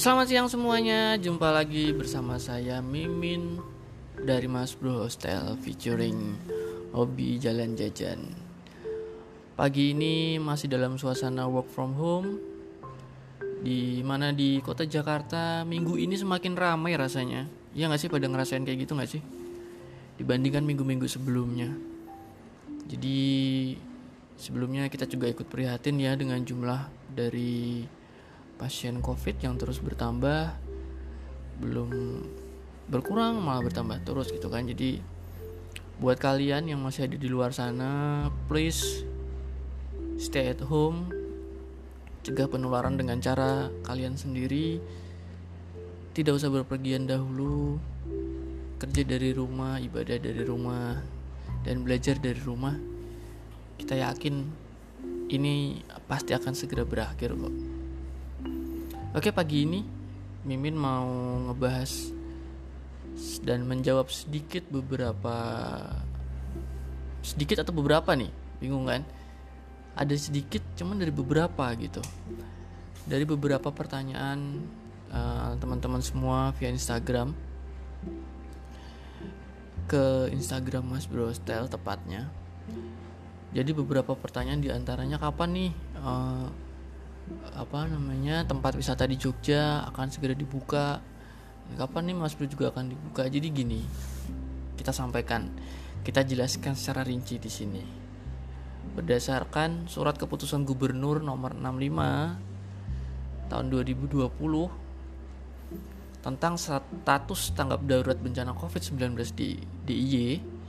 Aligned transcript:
Selamat 0.00 0.32
siang 0.32 0.48
semuanya, 0.48 1.20
jumpa 1.20 1.52
lagi 1.52 1.92
bersama 1.92 2.40
saya 2.40 2.80
Mimin 2.80 3.60
dari 4.16 4.48
Mas 4.48 4.72
Bro 4.72 5.04
Hostel 5.04 5.60
featuring 5.60 6.40
hobi 6.96 7.36
jalan 7.36 7.76
jajan. 7.76 8.32
Pagi 9.60 9.92
ini 9.92 10.40
masih 10.40 10.72
dalam 10.72 10.96
suasana 10.96 11.44
work 11.44 11.68
from 11.68 11.92
home 12.00 12.40
di 13.60 14.00
mana 14.00 14.32
di 14.32 14.64
kota 14.64 14.88
Jakarta 14.88 15.68
minggu 15.68 16.00
ini 16.00 16.16
semakin 16.16 16.56
ramai 16.56 16.96
rasanya. 16.96 17.44
Ya 17.76 17.84
nggak 17.84 18.00
sih 18.00 18.08
pada 18.08 18.24
ngerasain 18.24 18.64
kayak 18.64 18.88
gitu 18.88 18.96
nggak 18.96 19.20
sih? 19.20 19.20
Dibandingkan 20.16 20.64
minggu-minggu 20.64 21.04
sebelumnya. 21.12 21.76
Jadi 22.88 23.20
sebelumnya 24.40 24.88
kita 24.88 25.04
juga 25.04 25.28
ikut 25.28 25.44
prihatin 25.44 26.00
ya 26.00 26.16
dengan 26.16 26.40
jumlah 26.40 26.88
dari 27.12 27.99
pasien 28.60 29.00
COVID 29.00 29.40
yang 29.40 29.56
terus 29.56 29.80
bertambah 29.80 30.52
belum 31.64 31.88
berkurang 32.92 33.40
malah 33.40 33.64
bertambah 33.64 34.04
terus 34.04 34.28
gitu 34.28 34.52
kan. 34.52 34.68
Jadi 34.68 35.00
buat 35.96 36.20
kalian 36.20 36.68
yang 36.68 36.80
masih 36.84 37.08
ada 37.08 37.16
di 37.16 37.28
luar 37.28 37.56
sana 37.56 38.28
please 38.52 39.08
stay 40.20 40.52
at 40.52 40.60
home 40.60 41.08
cegah 42.20 42.52
penularan 42.52 43.00
dengan 43.00 43.16
cara 43.24 43.72
kalian 43.80 44.20
sendiri. 44.20 44.76
Tidak 46.12 46.36
usah 46.36 46.52
berpergian 46.52 47.08
dahulu 47.08 47.80
kerja 48.76 49.08
dari 49.08 49.32
rumah 49.32 49.80
ibadah 49.80 50.20
dari 50.20 50.44
rumah 50.44 51.00
dan 51.64 51.80
belajar 51.80 52.20
dari 52.20 52.40
rumah. 52.44 52.76
Kita 53.80 53.96
yakin 53.96 54.34
ini 55.32 55.80
pasti 56.04 56.36
akan 56.36 56.52
segera 56.52 56.84
berakhir 56.84 57.32
kok 57.32 57.69
Oke 59.10 59.34
pagi 59.34 59.66
ini 59.66 59.82
Mimin 60.46 60.78
mau 60.78 61.10
ngebahas 61.50 62.14
dan 63.42 63.66
menjawab 63.66 64.06
sedikit 64.06 64.62
beberapa 64.70 65.34
sedikit 67.18 67.66
atau 67.66 67.74
beberapa 67.74 68.14
nih 68.14 68.30
bingung 68.62 68.86
kan? 68.86 69.02
Ada 69.98 70.14
sedikit 70.14 70.62
cuman 70.78 71.02
dari 71.02 71.10
beberapa 71.10 71.74
gitu. 71.74 71.98
Dari 73.02 73.26
beberapa 73.26 73.74
pertanyaan 73.74 74.62
uh, 75.10 75.58
teman-teman 75.58 76.06
semua 76.06 76.54
via 76.54 76.70
Instagram. 76.70 77.34
Ke 79.90 80.30
Instagram 80.30 80.86
Mas 80.86 81.10
Bro 81.10 81.34
Style 81.34 81.66
tepatnya. 81.66 82.30
Jadi 83.50 83.74
beberapa 83.74 84.14
pertanyaan 84.14 84.62
di 84.62 84.70
antaranya 84.70 85.18
kapan 85.18 85.50
nih 85.50 85.70
uh, 85.98 86.69
apa 87.54 87.86
namanya 87.86 88.42
tempat 88.46 88.74
wisata 88.76 89.06
di 89.06 89.16
Jogja 89.16 89.86
akan 89.90 90.10
segera 90.10 90.34
dibuka. 90.34 91.00
Kapan 91.78 92.10
nih 92.10 92.16
Mas 92.18 92.34
Bro 92.34 92.50
juga 92.50 92.74
akan 92.74 92.90
dibuka? 92.90 93.30
Jadi 93.30 93.46
gini 93.50 93.80
kita 94.74 94.90
sampaikan 94.90 95.46
kita 96.02 96.26
jelaskan 96.26 96.74
secara 96.74 97.06
rinci 97.06 97.38
di 97.38 97.50
sini. 97.52 97.84
Berdasarkan 98.96 99.86
surat 99.86 100.18
keputusan 100.18 100.66
gubernur 100.66 101.22
nomor 101.22 101.54
65 101.54 103.50
tahun 103.50 103.66
2020 103.70 104.30
tentang 106.20 106.54
status 106.60 107.40
tanggap 107.56 107.80
darurat 107.86 108.18
bencana 108.18 108.52
COVID-19 108.52 109.16
di 109.32 109.56
DIY 109.88 110.60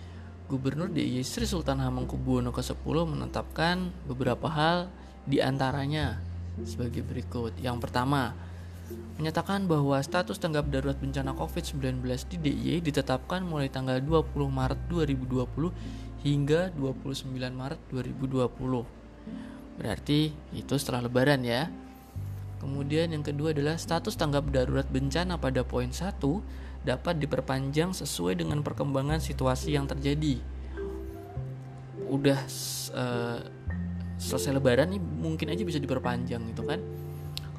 Gubernur 0.51 0.91
DIY 0.91 1.23
Sri 1.23 1.47
Sultan 1.47 1.79
Hamengkubuwono 1.79 2.51
ke-10 2.51 2.95
menetapkan 3.07 3.87
beberapa 4.03 4.51
hal 4.51 4.91
di 5.23 5.39
antaranya 5.39 6.19
sebagai 6.63 7.01
berikut. 7.05 7.55
Yang 7.59 7.87
pertama, 7.87 8.35
menyatakan 9.15 9.69
bahwa 9.69 9.99
status 10.03 10.37
tanggap 10.41 10.67
darurat 10.67 10.97
bencana 10.97 11.31
COVID-19 11.37 12.03
di 12.27 12.37
DIY 12.41 12.91
ditetapkan 12.91 13.45
mulai 13.45 13.69
tanggal 13.71 14.01
20 14.01 14.33
Maret 14.49 14.79
2020 14.89 16.25
hingga 16.25 16.69
29 16.75 17.29
Maret 17.33 17.81
2020. 17.89 19.01
Berarti 19.79 20.33
itu 20.53 20.73
setelah 20.77 21.07
lebaran 21.07 21.41
ya. 21.41 21.69
Kemudian 22.61 23.09
yang 23.09 23.25
kedua 23.25 23.57
adalah 23.57 23.81
status 23.81 24.13
tanggap 24.13 24.53
darurat 24.53 24.85
bencana 24.85 25.41
pada 25.41 25.65
poin 25.65 25.89
1 25.89 26.21
dapat 26.85 27.17
diperpanjang 27.17 27.93
sesuai 27.93 28.37
dengan 28.37 28.61
perkembangan 28.61 29.17
situasi 29.17 29.73
yang 29.73 29.89
terjadi. 29.89 30.37
Udah 32.05 32.37
uh, 32.93 33.41
selesai 34.21 34.53
lebaran 34.53 34.93
nih 34.93 35.01
mungkin 35.01 35.49
aja 35.49 35.65
bisa 35.65 35.81
diperpanjang 35.81 36.53
gitu 36.53 36.61
kan 36.69 36.77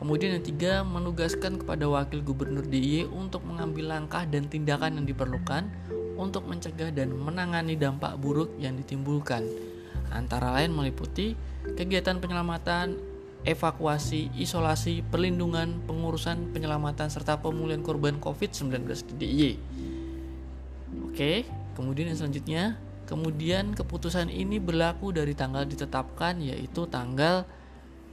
Kemudian 0.03 0.35
yang 0.35 0.43
tiga, 0.43 0.73
menugaskan 0.83 1.63
kepada 1.63 1.87
wakil 1.87 2.27
gubernur 2.27 2.67
DIY 2.67 3.07
untuk 3.15 3.47
mengambil 3.47 3.95
langkah 3.95 4.27
dan 4.27 4.51
tindakan 4.51 4.99
yang 4.99 5.07
diperlukan 5.07 5.71
untuk 6.19 6.43
mencegah 6.43 6.91
dan 6.91 7.15
menangani 7.15 7.79
dampak 7.79 8.19
buruk 8.19 8.51
yang 8.59 8.75
ditimbulkan. 8.75 9.47
Antara 10.11 10.59
lain 10.59 10.75
meliputi 10.75 11.39
kegiatan 11.79 12.19
penyelamatan, 12.19 12.99
evakuasi, 13.47 14.35
isolasi, 14.35 15.07
perlindungan, 15.07 15.79
pengurusan, 15.87 16.51
penyelamatan, 16.51 17.07
serta 17.07 17.39
pemulihan 17.39 17.87
korban 17.87 18.19
COVID-19 18.19 18.83
di 19.07 19.15
DIY. 19.23 19.53
Oke, 21.15 21.47
kemudian 21.79 22.11
yang 22.11 22.19
selanjutnya, 22.19 22.75
Kemudian 23.07 23.75
keputusan 23.75 24.31
ini 24.31 24.63
berlaku 24.63 25.11
dari 25.11 25.35
tanggal 25.35 25.67
ditetapkan 25.67 26.39
yaitu 26.39 26.87
tanggal 26.87 27.45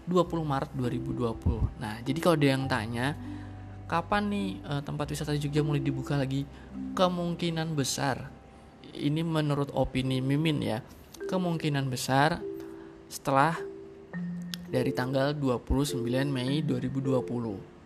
20 0.10 0.26
Maret 0.42 0.72
2020. 0.74 1.78
Nah, 1.78 2.02
jadi 2.02 2.20
kalau 2.20 2.36
ada 2.36 2.48
yang 2.50 2.66
tanya 2.66 3.14
kapan 3.86 4.30
nih 4.30 4.48
e, 4.66 4.74
tempat 4.82 5.06
wisata 5.14 5.38
Jogja 5.38 5.62
mulai 5.62 5.82
dibuka 5.82 6.18
lagi? 6.18 6.50
Kemungkinan 6.98 7.78
besar 7.78 8.34
ini 8.98 9.22
menurut 9.22 9.70
opini 9.78 10.20
Mimin 10.20 10.66
ya. 10.66 10.82
Kemungkinan 11.30 11.86
besar 11.94 12.42
setelah 13.06 13.54
dari 14.70 14.94
tanggal 14.94 15.38
29 15.38 16.02
Mei 16.30 16.62
2020 16.66 17.79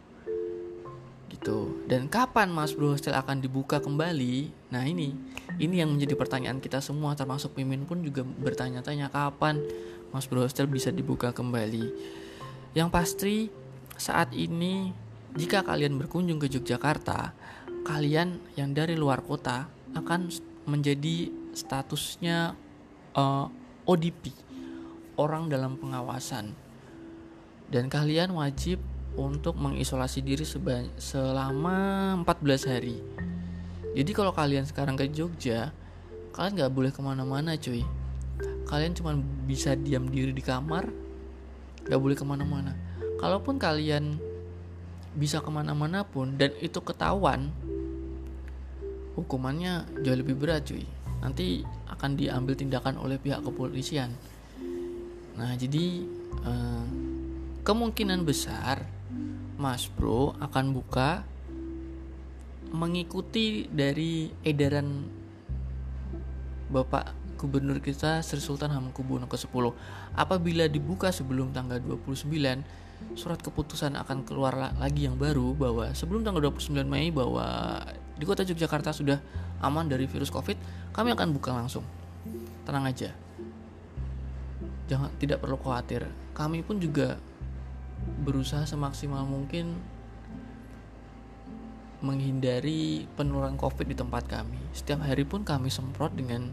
gitu. 1.43 1.75
Dan 1.91 2.07
kapan 2.07 2.47
Mas 2.47 2.71
Bro 2.71 2.95
Hostel 2.95 3.11
akan 3.11 3.43
dibuka 3.43 3.83
kembali? 3.83 4.47
Nah 4.71 4.87
ini, 4.87 5.11
ini 5.59 5.83
yang 5.83 5.91
menjadi 5.91 6.15
pertanyaan 6.15 6.63
kita 6.63 6.79
semua, 6.79 7.19
termasuk 7.19 7.51
Mimin 7.59 7.83
pun 7.83 7.99
juga 7.99 8.23
bertanya-tanya 8.23 9.11
kapan 9.11 9.59
Mas 10.15 10.23
Bro 10.23 10.47
Hostel 10.47 10.71
bisa 10.71 10.87
dibuka 10.95 11.35
kembali. 11.35 11.91
Yang 12.71 12.89
pasti 12.95 13.35
saat 13.99 14.31
ini 14.31 14.95
jika 15.35 15.67
kalian 15.67 15.99
berkunjung 15.99 16.39
ke 16.39 16.47
Yogyakarta, 16.47 17.35
kalian 17.83 18.39
yang 18.55 18.71
dari 18.71 18.95
luar 18.95 19.19
kota 19.19 19.67
akan 19.99 20.31
menjadi 20.63 21.27
statusnya 21.51 22.55
uh, 23.19 23.19
eh, 23.19 23.91
ODP, 23.91 24.31
orang 25.19 25.51
dalam 25.51 25.75
pengawasan. 25.75 26.55
Dan 27.67 27.91
kalian 27.91 28.31
wajib 28.31 28.79
untuk 29.13 29.53
mengisolasi 29.57 30.25
diri 30.25 30.45
selama 30.97 31.77
14 32.25 32.71
hari. 32.71 32.97
Jadi 33.93 34.11
kalau 34.11 34.33
kalian 34.33 34.65
sekarang 34.65 34.97
ke 34.97 35.05
Jogja, 35.13 35.69
kalian 36.33 36.53
nggak 36.57 36.73
boleh 36.73 36.89
ke 36.89 37.01
mana-mana 37.01 37.53
cuy. 37.53 37.85
Kalian 38.65 38.97
cuma 38.97 39.13
bisa 39.45 39.77
diam 39.77 40.09
diri 40.09 40.33
di 40.33 40.41
kamar, 40.41 40.89
nggak 41.85 42.01
boleh 42.01 42.17
ke 42.17 42.25
mana-mana. 42.25 42.73
Kalaupun 43.21 43.61
kalian 43.61 44.17
bisa 45.13 45.45
ke 45.45 45.49
mana-mana 45.53 46.01
pun 46.01 46.33
dan 46.41 46.49
itu 46.57 46.81
ketahuan, 46.81 47.53
hukumannya 49.13 49.85
jauh 50.01 50.17
lebih 50.17 50.41
berat 50.41 50.65
cuy. 50.65 50.89
Nanti 51.21 51.61
akan 51.85 52.17
diambil 52.17 52.57
tindakan 52.57 52.97
oleh 52.97 53.21
pihak 53.21 53.45
kepolisian. 53.45 54.09
Nah 55.37 55.53
jadi 55.53 56.01
eh, 56.49 56.85
kemungkinan 57.61 58.25
besar 58.25 59.02
Mas 59.57 59.85
Bro 59.89 60.33
akan 60.41 60.73
buka 60.73 61.23
mengikuti 62.73 63.69
dari 63.69 64.33
edaran 64.41 65.05
Bapak 66.73 67.13
Gubernur 67.37 67.77
kita 67.83 68.23
Sri 68.25 68.41
Sultan 68.41 68.73
Hamengkubuwono 68.73 69.29
ke-10. 69.29 69.75
Apabila 70.17 70.65
dibuka 70.65 71.13
sebelum 71.13 71.53
tanggal 71.53 71.77
29, 71.77 72.33
surat 73.19 73.37
keputusan 73.43 73.93
akan 73.99 74.23
keluar 74.25 74.55
lagi 74.79 75.05
yang 75.05 75.19
baru 75.19 75.53
bahwa 75.53 75.91
sebelum 75.91 76.23
tanggal 76.23 76.49
29 76.49 76.87
Mei 76.87 77.11
bahwa 77.11 77.77
di 78.17 78.23
kota 78.23 78.47
Yogyakarta 78.47 78.95
sudah 78.95 79.19
aman 79.59 79.85
dari 79.85 80.07
virus 80.07 80.31
Covid, 80.31 80.55
kami 80.95 81.13
akan 81.13 81.35
buka 81.35 81.51
langsung. 81.51 81.83
Tenang 82.63 82.87
aja. 82.87 83.11
Jangan 84.87 85.11
tidak 85.19 85.43
perlu 85.43 85.59
khawatir. 85.59 86.07
Kami 86.31 86.63
pun 86.63 86.79
juga 86.79 87.19
berusaha 88.23 88.63
semaksimal 88.67 89.23
mungkin 89.27 89.79
menghindari 92.03 93.07
penularan 93.15 93.55
COVID 93.55 93.87
di 93.87 93.95
tempat 93.95 94.27
kami. 94.27 94.59
Setiap 94.75 95.07
hari 95.07 95.23
pun 95.23 95.47
kami 95.47 95.71
semprot 95.71 96.11
dengan 96.11 96.51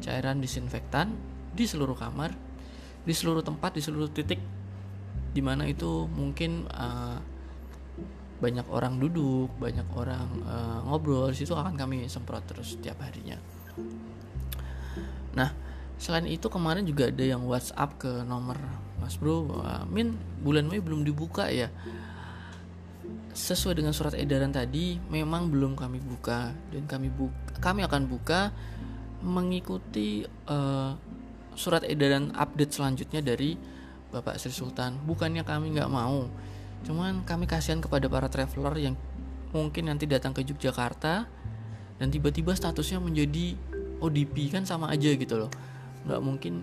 cairan 0.00 0.40
disinfektan 0.40 1.12
di 1.52 1.68
seluruh 1.68 1.94
kamar, 1.94 2.32
di 3.04 3.12
seluruh 3.12 3.44
tempat, 3.44 3.76
di 3.76 3.84
seluruh 3.84 4.08
titik 4.08 4.40
di 5.32 5.40
mana 5.40 5.64
itu 5.64 6.04
mungkin 6.12 6.68
uh, 6.68 7.16
banyak 8.42 8.66
orang 8.68 9.00
duduk 9.00 9.48
banyak 9.56 9.86
orang 9.96 10.28
uh, 10.44 10.84
ngobrol 10.84 11.32
situ 11.32 11.56
akan 11.56 11.78
kami 11.78 12.04
semprot 12.04 12.44
terus 12.44 12.76
setiap 12.76 13.00
harinya 13.00 13.40
nah 15.32 15.48
selain 15.96 16.28
itu 16.28 16.52
kemarin 16.52 16.84
juga 16.84 17.08
ada 17.08 17.24
yang 17.24 17.48
WhatsApp 17.48 17.96
ke 17.96 18.12
nomor 18.28 18.60
Mas 19.02 19.18
Bro 19.18 19.50
Min 19.90 20.14
bulan 20.40 20.70
Mei 20.70 20.78
belum 20.78 21.02
dibuka 21.02 21.50
ya. 21.50 21.68
Sesuai 23.34 23.82
dengan 23.82 23.90
surat 23.90 24.14
edaran 24.14 24.54
tadi 24.54 25.02
memang 25.10 25.50
belum 25.50 25.74
kami 25.74 25.98
buka. 25.98 26.54
Dan 26.70 26.86
kami 26.86 27.10
buka, 27.10 27.58
kami 27.58 27.82
akan 27.82 28.02
buka 28.06 28.54
mengikuti 29.26 30.22
uh, 30.46 30.94
surat 31.58 31.82
edaran 31.82 32.30
update 32.38 32.72
selanjutnya 32.78 33.20
dari 33.20 33.58
Bapak 34.14 34.38
Sri 34.38 34.54
Sultan. 34.54 35.02
Bukannya 35.02 35.42
kami 35.42 35.74
nggak 35.74 35.90
mau 35.90 36.30
cuman 36.82 37.22
kami 37.22 37.46
kasihan 37.46 37.78
kepada 37.78 38.10
para 38.10 38.26
traveler 38.26 38.74
yang 38.74 38.94
mungkin 39.54 39.86
nanti 39.86 40.08
datang 40.10 40.34
ke 40.34 40.42
Yogyakarta 40.42 41.30
dan 42.00 42.08
tiba-tiba 42.10 42.56
statusnya 42.56 42.98
menjadi 42.98 43.54
ODP 44.02 44.50
kan 44.50 44.66
sama 44.66 44.90
aja 44.90 45.14
gitu 45.14 45.38
loh. 45.38 45.50
Nggak 46.02 46.20
mungkin 46.24 46.54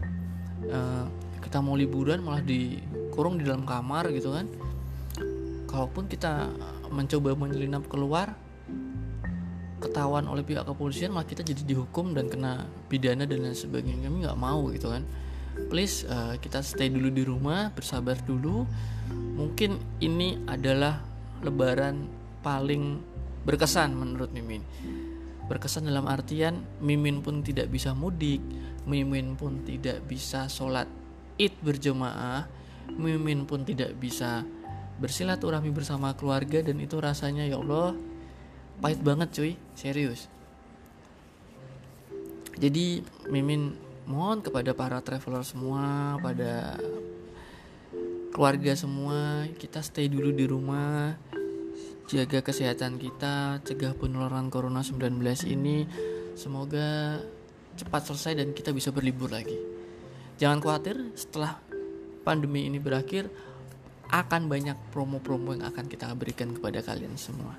uh, 0.68 1.08
kita 1.50 1.66
mau 1.66 1.74
liburan 1.74 2.22
malah 2.22 2.46
dikurung 2.46 3.42
di 3.42 3.50
dalam 3.50 3.66
kamar 3.66 4.14
gitu 4.14 4.38
kan. 4.38 4.46
Kalaupun 5.66 6.06
kita 6.06 6.46
mencoba 6.94 7.34
menyelinap 7.34 7.90
keluar 7.90 8.38
ketahuan 9.82 10.30
oleh 10.30 10.46
pihak 10.46 10.62
kepolisian 10.62 11.10
malah 11.10 11.26
kita 11.26 11.42
jadi 11.42 11.66
dihukum 11.66 12.14
dan 12.14 12.30
kena 12.30 12.70
pidana 12.86 13.26
dan 13.26 13.42
lain 13.42 13.58
sebagainya. 13.58 14.06
Kami 14.06 14.30
nggak 14.30 14.38
mau 14.38 14.70
gitu 14.70 14.94
kan. 14.94 15.02
Please 15.74 16.06
uh, 16.06 16.38
kita 16.38 16.62
stay 16.62 16.94
dulu 16.94 17.10
di 17.10 17.26
rumah 17.26 17.74
bersabar 17.74 18.22
dulu. 18.22 18.70
Mungkin 19.10 19.82
ini 20.06 20.46
adalah 20.46 21.02
lebaran 21.42 22.06
paling 22.46 23.02
berkesan 23.42 23.98
menurut 23.98 24.30
Mimin. 24.30 24.62
Berkesan 25.50 25.90
dalam 25.90 26.06
artian 26.06 26.62
Mimin 26.78 27.26
pun 27.26 27.42
tidak 27.42 27.74
bisa 27.74 27.98
mudik 27.98 28.38
Mimin 28.86 29.34
pun 29.34 29.66
tidak 29.66 30.06
bisa 30.06 30.46
sholat 30.46 30.99
id 31.40 31.56
berjemaah 31.64 32.46
Mimin 33.00 33.48
pun 33.48 33.64
tidak 33.64 33.96
bisa 33.96 34.44
bersilaturahmi 35.00 35.72
bersama 35.72 36.12
keluarga 36.14 36.60
dan 36.60 36.76
itu 36.84 37.00
rasanya 37.00 37.48
ya 37.48 37.56
Allah 37.56 37.96
pahit 38.84 39.00
banget 39.00 39.30
cuy. 39.32 39.54
Serius. 39.74 40.28
Jadi 42.60 43.00
Mimin 43.32 43.72
mohon 44.04 44.44
kepada 44.44 44.76
para 44.76 45.00
traveler 45.00 45.48
semua 45.48 46.18
pada 46.20 46.76
keluarga 48.36 48.76
semua 48.76 49.48
kita 49.56 49.80
stay 49.80 50.12
dulu 50.12 50.34
di 50.36 50.46
rumah 50.50 51.16
jaga 52.10 52.42
kesehatan 52.42 52.98
kita 52.98 53.64
cegah 53.64 53.96
penularan 53.96 54.52
corona 54.52 54.84
19 54.84 55.24
ini. 55.48 55.88
Semoga 56.36 57.20
cepat 57.80 58.12
selesai 58.12 58.44
dan 58.44 58.52
kita 58.52 58.76
bisa 58.76 58.92
berlibur 58.92 59.32
lagi 59.32 59.79
jangan 60.40 60.64
khawatir 60.64 60.96
setelah 61.14 61.60
pandemi 62.24 62.66
ini 62.66 62.80
berakhir 62.80 63.28
akan 64.10 64.50
banyak 64.50 64.74
promo-promo 64.90 65.54
yang 65.54 65.70
akan 65.70 65.86
kita 65.86 66.10
berikan 66.18 66.56
kepada 66.56 66.82
kalian 66.82 67.14
semua. 67.14 67.54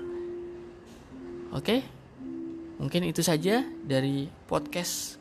Oke, 1.54 1.86
mungkin 2.82 3.06
itu 3.06 3.22
saja 3.22 3.62
dari 3.86 4.26
podcast 4.50 5.20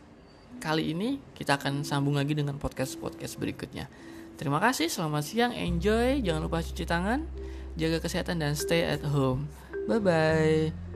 kali 0.57 0.94
ini. 0.94 1.21
Kita 1.38 1.61
akan 1.61 1.85
sambung 1.85 2.17
lagi 2.17 2.33
dengan 2.33 2.57
podcast-podcast 2.57 3.38
berikutnya. 3.38 3.85
Terima 4.39 4.57
kasih, 4.57 4.89
selamat 4.89 5.23
siang, 5.27 5.53
enjoy, 5.53 6.23
jangan 6.23 6.47
lupa 6.47 6.63
cuci 6.63 6.85
tangan, 6.88 7.27
jaga 7.75 8.00
kesehatan 8.00 8.39
dan 8.39 8.55
stay 8.55 8.88
at 8.88 9.03
home. 9.03 9.51
Bye 9.85 10.00
bye. 10.00 10.88